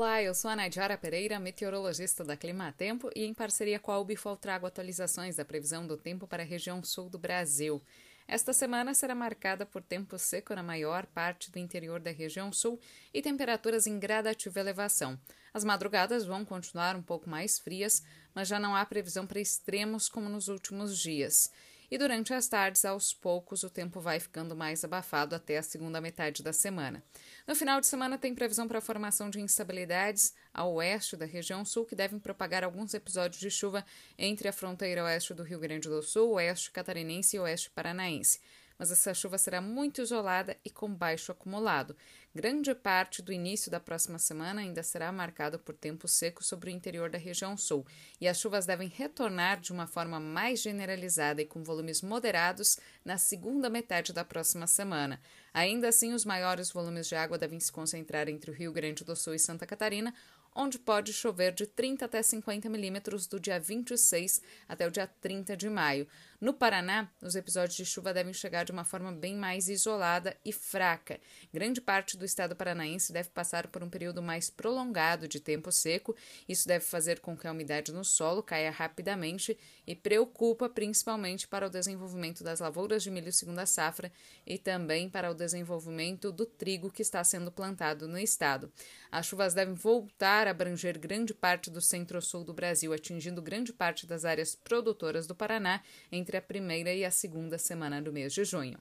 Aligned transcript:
Olá, 0.00 0.22
eu 0.22 0.32
sou 0.32 0.48
a 0.48 0.54
Nadiara 0.54 0.96
Pereira, 0.96 1.40
meteorologista 1.40 2.22
da 2.22 2.36
Climatempo 2.36 3.10
e 3.16 3.24
em 3.24 3.34
parceria 3.34 3.80
com 3.80 3.90
a 3.90 3.98
Ubifol 3.98 4.36
trago 4.36 4.64
atualizações 4.64 5.34
da 5.34 5.44
previsão 5.44 5.88
do 5.88 5.96
tempo 5.96 6.24
para 6.24 6.44
a 6.44 6.46
região 6.46 6.84
sul 6.84 7.10
do 7.10 7.18
Brasil. 7.18 7.82
Esta 8.28 8.52
semana 8.52 8.94
será 8.94 9.12
marcada 9.12 9.66
por 9.66 9.82
tempo 9.82 10.16
seco 10.16 10.54
na 10.54 10.62
maior 10.62 11.04
parte 11.06 11.50
do 11.50 11.58
interior 11.58 11.98
da 11.98 12.12
região 12.12 12.52
sul 12.52 12.78
e 13.12 13.20
temperaturas 13.20 13.88
em 13.88 13.98
gradativa 13.98 14.60
elevação. 14.60 15.18
As 15.52 15.64
madrugadas 15.64 16.24
vão 16.24 16.44
continuar 16.44 16.94
um 16.94 17.02
pouco 17.02 17.28
mais 17.28 17.58
frias, 17.58 18.00
mas 18.32 18.46
já 18.46 18.60
não 18.60 18.76
há 18.76 18.86
previsão 18.86 19.26
para 19.26 19.40
extremos 19.40 20.08
como 20.08 20.28
nos 20.28 20.46
últimos 20.46 20.96
dias 20.96 21.50
e 21.90 21.96
durante 21.96 22.34
as 22.34 22.48
tardes, 22.48 22.84
aos 22.84 23.12
poucos, 23.12 23.62
o 23.62 23.70
tempo 23.70 24.00
vai 24.00 24.20
ficando 24.20 24.54
mais 24.54 24.84
abafado 24.84 25.34
até 25.34 25.58
a 25.58 25.62
segunda 25.62 26.00
metade 26.00 26.42
da 26.42 26.52
semana. 26.52 27.02
No 27.46 27.54
final 27.54 27.80
de 27.80 27.86
semana, 27.86 28.18
tem 28.18 28.34
previsão 28.34 28.68
para 28.68 28.78
a 28.78 28.82
formação 28.82 29.30
de 29.30 29.40
instabilidades 29.40 30.34
ao 30.52 30.74
oeste 30.74 31.16
da 31.16 31.26
região 31.26 31.64
sul, 31.64 31.84
que 31.84 31.96
devem 31.96 32.18
propagar 32.18 32.62
alguns 32.62 32.94
episódios 32.94 33.40
de 33.40 33.50
chuva 33.50 33.84
entre 34.18 34.48
a 34.48 34.52
fronteira 34.52 35.04
oeste 35.04 35.32
do 35.32 35.42
Rio 35.42 35.58
Grande 35.58 35.88
do 35.88 36.02
Sul, 36.02 36.32
oeste 36.32 36.70
catarinense 36.70 37.36
e 37.36 37.40
oeste 37.40 37.70
paranaense 37.70 38.40
mas 38.78 38.92
essa 38.92 39.12
chuva 39.12 39.36
será 39.36 39.60
muito 39.60 40.00
isolada 40.00 40.56
e 40.64 40.70
com 40.70 40.88
baixo 40.92 41.32
acumulado. 41.32 41.96
Grande 42.34 42.74
parte 42.74 43.20
do 43.20 43.32
início 43.32 43.70
da 43.70 43.80
próxima 43.80 44.18
semana 44.18 44.60
ainda 44.60 44.82
será 44.82 45.10
marcado 45.10 45.58
por 45.58 45.74
tempo 45.74 46.06
seco 46.06 46.44
sobre 46.44 46.70
o 46.70 46.72
interior 46.72 47.10
da 47.10 47.18
região 47.18 47.56
sul, 47.56 47.84
e 48.20 48.28
as 48.28 48.38
chuvas 48.38 48.64
devem 48.64 48.88
retornar 48.88 49.60
de 49.60 49.72
uma 49.72 49.86
forma 49.86 50.20
mais 50.20 50.60
generalizada 50.60 51.42
e 51.42 51.46
com 51.46 51.64
volumes 51.64 52.02
moderados 52.02 52.78
na 53.04 53.18
segunda 53.18 53.68
metade 53.68 54.12
da 54.12 54.24
próxima 54.24 54.66
semana. 54.66 55.20
Ainda 55.52 55.88
assim, 55.88 56.12
os 56.12 56.24
maiores 56.24 56.70
volumes 56.70 57.08
de 57.08 57.14
água 57.14 57.38
devem 57.38 57.60
se 57.60 57.72
concentrar 57.72 58.28
entre 58.28 58.50
o 58.50 58.54
Rio 58.54 58.72
Grande 58.72 59.04
do 59.04 59.16
Sul 59.16 59.34
e 59.34 59.38
Santa 59.38 59.66
Catarina, 59.66 60.14
onde 60.54 60.78
pode 60.78 61.12
chover 61.12 61.52
de 61.52 61.66
30 61.66 62.04
até 62.04 62.22
50 62.22 62.68
milímetros 62.68 63.26
do 63.26 63.38
dia 63.38 63.60
26 63.60 64.42
até 64.68 64.86
o 64.86 64.90
dia 64.90 65.06
30 65.06 65.56
de 65.56 65.70
maio. 65.70 66.06
No 66.40 66.52
Paraná, 66.54 67.10
os 67.20 67.34
episódios 67.34 67.76
de 67.76 67.84
chuva 67.84 68.14
devem 68.14 68.32
chegar 68.32 68.64
de 68.64 68.70
uma 68.70 68.84
forma 68.84 69.10
bem 69.10 69.34
mais 69.34 69.68
isolada 69.68 70.36
e 70.44 70.52
fraca. 70.52 71.18
Grande 71.52 71.80
parte 71.80 72.16
do 72.16 72.24
estado 72.24 72.54
paranaense 72.54 73.12
deve 73.12 73.28
passar 73.30 73.66
por 73.66 73.82
um 73.82 73.90
período 73.90 74.22
mais 74.22 74.48
prolongado 74.48 75.26
de 75.26 75.40
tempo 75.40 75.72
seco. 75.72 76.14
Isso 76.48 76.68
deve 76.68 76.84
fazer 76.84 77.18
com 77.18 77.36
que 77.36 77.48
a 77.48 77.52
umidade 77.52 77.92
no 77.92 78.04
solo 78.04 78.40
caia 78.40 78.70
rapidamente 78.70 79.58
e 79.84 79.96
preocupa 79.96 80.68
principalmente 80.68 81.48
para 81.48 81.66
o 81.66 81.70
desenvolvimento 81.70 82.44
das 82.44 82.60
lavouras 82.60 83.02
de 83.02 83.10
milho 83.10 83.32
segunda 83.32 83.66
safra 83.66 84.12
e 84.46 84.58
também 84.58 85.08
para 85.08 85.30
o 85.30 85.34
desenvolvimento 85.48 86.30
do 86.30 86.46
trigo 86.46 86.90
que 86.90 87.02
está 87.02 87.24
sendo 87.24 87.50
plantado 87.50 88.06
no 88.06 88.18
estado. 88.18 88.70
As 89.10 89.26
chuvas 89.26 89.54
devem 89.54 89.74
voltar 89.74 90.46
a 90.46 90.50
abranger 90.50 90.98
grande 90.98 91.32
parte 91.32 91.70
do 91.70 91.80
centro-sul 91.80 92.44
do 92.44 92.54
Brasil, 92.54 92.92
atingindo 92.92 93.42
grande 93.42 93.72
parte 93.72 94.06
das 94.06 94.24
áreas 94.24 94.54
produtoras 94.54 95.26
do 95.26 95.34
Paraná 95.34 95.82
entre 96.12 96.36
a 96.36 96.42
primeira 96.42 96.92
e 96.92 97.04
a 97.04 97.10
segunda 97.10 97.58
semana 97.58 98.00
do 98.00 98.12
mês 98.12 98.32
de 98.32 98.44
junho. 98.44 98.78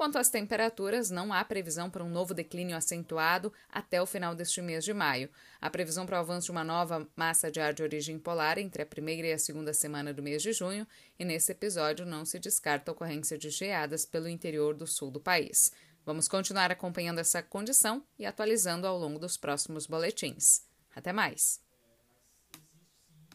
Quanto 0.00 0.16
às 0.16 0.30
temperaturas, 0.30 1.10
não 1.10 1.30
há 1.30 1.44
previsão 1.44 1.90
para 1.90 2.02
um 2.02 2.08
novo 2.08 2.32
declínio 2.32 2.74
acentuado 2.74 3.52
até 3.68 4.00
o 4.00 4.06
final 4.06 4.34
deste 4.34 4.62
mês 4.62 4.82
de 4.82 4.94
maio. 4.94 5.28
Há 5.60 5.68
previsão 5.68 6.06
para 6.06 6.16
o 6.16 6.20
avanço 6.20 6.46
de 6.46 6.52
uma 6.52 6.64
nova 6.64 7.06
massa 7.14 7.50
de 7.50 7.60
ar 7.60 7.74
de 7.74 7.82
origem 7.82 8.18
polar 8.18 8.56
entre 8.56 8.80
a 8.80 8.86
primeira 8.86 9.26
e 9.26 9.32
a 9.34 9.38
segunda 9.38 9.74
semana 9.74 10.14
do 10.14 10.22
mês 10.22 10.42
de 10.42 10.54
junho, 10.54 10.86
e 11.18 11.24
nesse 11.24 11.52
episódio 11.52 12.06
não 12.06 12.24
se 12.24 12.38
descarta 12.38 12.90
a 12.90 12.94
ocorrência 12.94 13.36
de 13.36 13.50
geadas 13.50 14.06
pelo 14.06 14.26
interior 14.26 14.74
do 14.74 14.86
sul 14.86 15.10
do 15.10 15.20
país. 15.20 15.70
Vamos 16.10 16.26
continuar 16.26 16.72
acompanhando 16.72 17.20
essa 17.20 17.40
condição 17.40 18.02
e 18.18 18.26
atualizando 18.26 18.84
ao 18.84 18.98
longo 18.98 19.16
dos 19.16 19.36
próximos 19.36 19.86
boletins. 19.86 20.62
Até 20.92 21.12
mais! 21.12 21.60